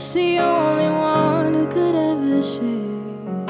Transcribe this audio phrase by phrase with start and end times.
[0.00, 3.48] Jesus, the only one who could ever save.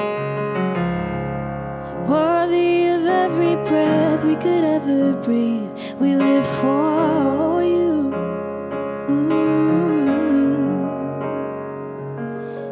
[2.09, 5.71] Worthy of every breath we could ever breathe.
[5.99, 8.11] We live for you.
[9.07, 9.51] Mm.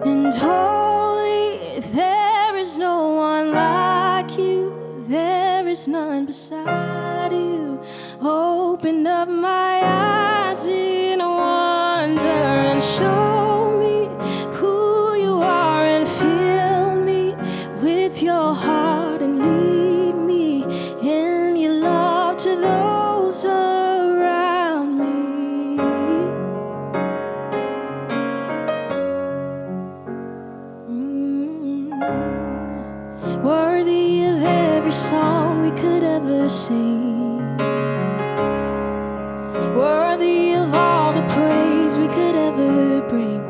[0.06, 4.74] And holy, there is no one like you.
[5.08, 7.82] There is none beside you.
[8.22, 12.28] Open up my eyes in wonder
[12.72, 13.39] and show
[34.90, 37.38] every song we could ever sing.
[39.78, 43.44] Worthy of all the praise we could ever bring.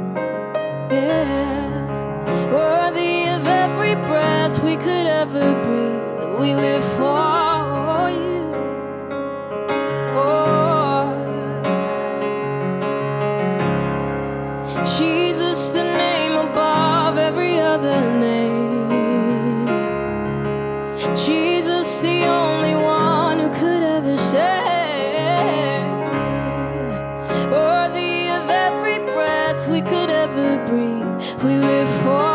[0.91, 2.51] Yeah.
[2.51, 6.39] Worthy of every breath we could ever breathe.
[6.41, 8.53] We live for you.
[10.19, 11.05] Oh.
[14.83, 15.18] Jesus,
[21.25, 25.83] Jesus, the only one who could ever save.
[27.51, 31.43] Worthy of every breath we could ever breathe.
[31.43, 32.28] We live for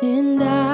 [0.00, 0.67] And I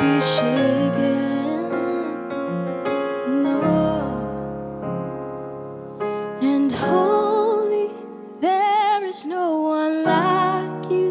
[0.00, 1.68] Be shaken
[3.44, 4.42] love
[6.42, 7.90] and holy,
[8.40, 11.10] there is no one like you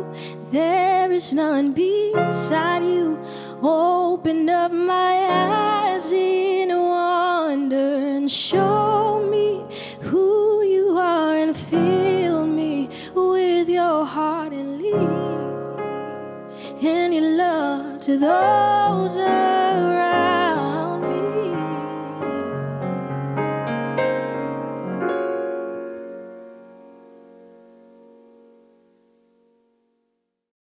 [18.09, 20.29] to those around.